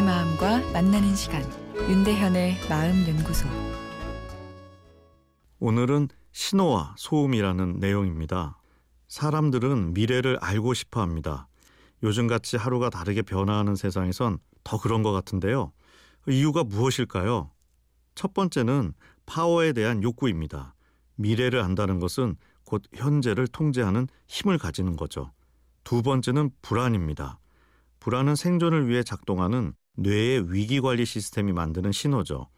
만나는 0.00 1.14
시간 1.14 1.42
윤대현의 1.76 2.60
마음 2.70 3.06
연구소 3.06 3.46
오늘은 5.58 6.08
신호와 6.32 6.94
소음이라는 6.96 7.78
내용입니다. 7.78 8.58
사람들은 9.08 9.92
미래를 9.92 10.38
알고 10.40 10.72
싶어 10.72 11.02
합니다. 11.02 11.46
요즘같이 12.02 12.56
하루가 12.56 12.88
다르게 12.88 13.20
변화하는 13.20 13.76
세상에선 13.76 14.38
더 14.64 14.78
그런 14.80 15.02
것 15.02 15.12
같은데요. 15.12 15.72
이유가 16.26 16.64
무엇일까요? 16.64 17.50
첫 18.14 18.32
번째는 18.32 18.94
파워에 19.26 19.74
대한 19.74 20.02
욕구입니다. 20.02 20.74
미래를 21.16 21.60
안다는 21.60 22.00
것은 22.00 22.36
곧 22.64 22.82
현재를 22.94 23.46
통제하는 23.46 24.08
힘을 24.26 24.56
가지는 24.56 24.96
거죠. 24.96 25.32
두 25.84 26.00
번째는 26.00 26.50
불안입니다. 26.62 27.38
불안은 28.00 28.34
생존을 28.34 28.88
위해 28.88 29.02
작동하는 29.02 29.74
뇌의 29.94 30.52
위기 30.52 30.80
관리 30.80 31.04
시스템이 31.04 31.52
만드는 31.52 31.92
신호죠. 31.92 32.48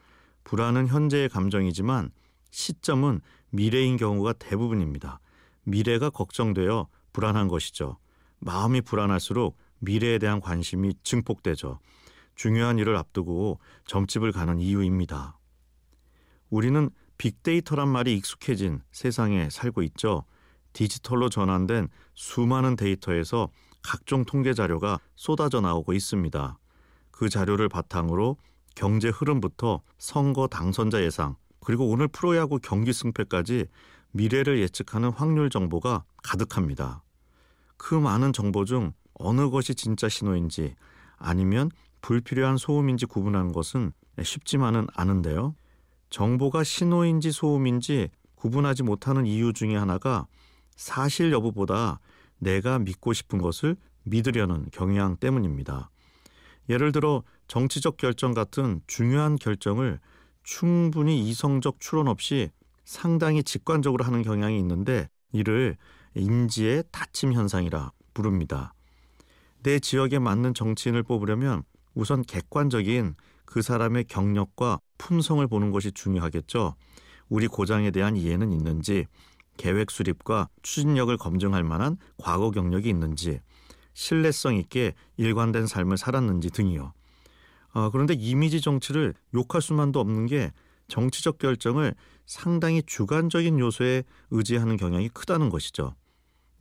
불안은 0.44 0.88
현재의 0.88 1.28
감정이지만 1.28 2.10
시점은 2.50 3.20
미래인 3.50 3.96
경우가 3.96 4.34
대부분입니다. 4.34 5.20
미래가 5.64 6.10
걱정되어 6.10 6.88
불안한 7.12 7.48
것이죠. 7.48 7.98
마음이 8.38 8.82
불안할수록 8.82 9.56
미래에 9.80 10.18
대한 10.18 10.40
관심이 10.40 10.94
증폭되죠. 11.02 11.78
중요한 12.34 12.78
일을 12.78 12.96
앞두고 12.96 13.60
점집을 13.86 14.32
가는 14.32 14.58
이유입니다. 14.58 15.38
우리는 16.50 16.90
빅데이터란 17.16 17.88
말이 17.88 18.14
익숙해진 18.16 18.82
세상에 18.92 19.48
살고 19.50 19.82
있죠. 19.82 20.24
디지털로 20.72 21.28
전환된 21.30 21.88
수많은 22.14 22.76
데이터에서 22.76 23.48
각종 23.82 24.24
통계 24.24 24.52
자료가 24.54 24.98
쏟아져 25.14 25.60
나오고 25.60 25.92
있습니다. 25.92 26.58
그 27.16 27.28
자료를 27.28 27.68
바탕으로 27.68 28.36
경제 28.74 29.08
흐름부터 29.08 29.82
선거 29.98 30.48
당선자 30.48 31.00
예상, 31.04 31.36
그리고 31.60 31.88
오늘 31.88 32.08
프로야구 32.08 32.58
경기 32.60 32.92
승패까지 32.92 33.66
미래를 34.10 34.58
예측하는 34.58 35.10
확률 35.10 35.48
정보가 35.48 36.02
가득합니다. 36.24 37.04
그 37.76 37.94
많은 37.94 38.32
정보 38.32 38.64
중 38.64 38.94
어느 39.14 39.48
것이 39.48 39.76
진짜 39.76 40.08
신호인지 40.08 40.74
아니면 41.16 41.70
불필요한 42.00 42.56
소음인지 42.56 43.06
구분하는 43.06 43.52
것은 43.52 43.92
쉽지만은 44.20 44.88
않은데요. 44.92 45.54
정보가 46.10 46.64
신호인지 46.64 47.30
소음인지 47.30 48.08
구분하지 48.34 48.82
못하는 48.82 49.24
이유 49.24 49.52
중에 49.52 49.76
하나가 49.76 50.26
사실 50.74 51.30
여부보다 51.30 52.00
내가 52.38 52.80
믿고 52.80 53.12
싶은 53.12 53.38
것을 53.38 53.76
믿으려는 54.02 54.66
경향 54.72 55.16
때문입니다. 55.16 55.90
예를 56.68 56.92
들어 56.92 57.22
정치적 57.48 57.96
결정 57.96 58.32
같은 58.32 58.80
중요한 58.86 59.36
결정을 59.36 60.00
충분히 60.42 61.28
이성적 61.28 61.80
추론 61.80 62.08
없이 62.08 62.50
상당히 62.84 63.42
직관적으로 63.42 64.04
하는 64.04 64.22
경향이 64.22 64.58
있는데 64.58 65.08
이를 65.32 65.76
인지의 66.14 66.84
닫힘 66.92 67.32
현상이라 67.32 67.92
부릅니다. 68.12 68.74
내 69.62 69.78
지역에 69.78 70.18
맞는 70.18 70.54
정치인을 70.54 71.02
뽑으려면 71.02 71.64
우선 71.94 72.22
객관적인 72.22 73.14
그 73.44 73.62
사람의 73.62 74.04
경력과 74.04 74.78
품성을 74.98 75.46
보는 75.46 75.70
것이 75.70 75.92
중요하겠죠. 75.92 76.74
우리 77.28 77.46
고장에 77.46 77.90
대한 77.90 78.16
이해는 78.16 78.52
있는지, 78.52 79.06
계획 79.56 79.90
수립과 79.90 80.48
추진력을 80.62 81.16
검증할 81.16 81.64
만한 81.64 81.96
과거 82.18 82.50
경력이 82.50 82.88
있는지, 82.88 83.40
신뢰성 83.94 84.56
있게 84.56 84.94
일관된 85.16 85.66
삶을 85.66 85.96
살았는지 85.96 86.50
등이요. 86.50 86.92
어, 87.72 87.90
그런데 87.90 88.14
이미지 88.14 88.60
정치를 88.60 89.14
욕할 89.34 89.62
수만도 89.62 89.98
없는 90.00 90.26
게 90.26 90.52
정치적 90.88 91.38
결정을 91.38 91.94
상당히 92.26 92.82
주관적인 92.82 93.58
요소에 93.58 94.04
의지하는 94.30 94.76
경향이 94.76 95.08
크다는 95.08 95.48
것이죠. 95.48 95.94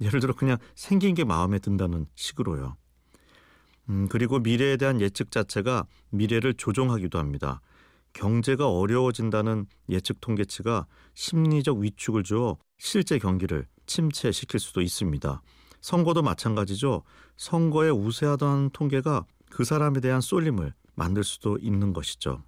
예를 0.01 0.19
들어 0.19 0.33
그냥 0.33 0.57
생긴 0.75 1.13
게 1.13 1.23
마음에 1.23 1.59
든다는 1.59 2.07
식으로요. 2.15 2.75
음, 3.89 4.07
그리고 4.09 4.39
미래에 4.39 4.77
대한 4.77 5.01
예측 5.01 5.31
자체가 5.31 5.85
미래를 6.09 6.53
조종하기도 6.55 7.19
합니다. 7.19 7.61
경제가 8.13 8.69
어려워진다는 8.69 9.65
예측 9.89 10.21
통계치가 10.21 10.85
심리적 11.15 11.79
위축을 11.79 12.23
주어 12.23 12.57
실제 12.77 13.17
경기를 13.17 13.67
침체시킬 13.85 14.59
수도 14.59 14.81
있습니다. 14.81 15.41
선거도 15.83 16.21
마찬가지죠. 16.21 17.03
선거에 17.35 17.89
우세하던 17.89 18.69
통계가 18.71 19.25
그 19.51 19.65
사람에 19.65 19.99
대한 19.99 20.21
쏠림을 20.21 20.73
만들 20.95 21.23
수도 21.25 21.57
있는 21.59 21.91
것이죠. 21.91 22.41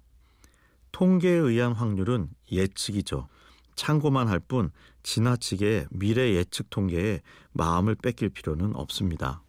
통계에 0.90 1.34
의한 1.34 1.72
확률은 1.72 2.30
예측이죠. 2.50 3.28
참고만 3.76 4.28
할 4.28 4.40
뿐 4.40 4.70
지나치게 5.02 5.88
미래 5.90 6.34
예측 6.34 6.70
통계에 6.70 7.20
마음을 7.52 7.94
뺏길 7.94 8.30
필요는 8.30 8.74
없습니다. 8.74 9.42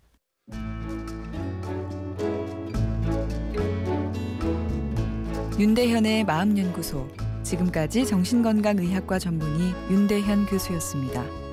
윤대현의 5.58 6.26
마음연구소 6.26 7.08
지금까지 7.42 8.06
정신건강의학과 8.06 9.18
전문의 9.18 9.74
윤대현 9.90 10.46
교수였습니다. 10.48 11.47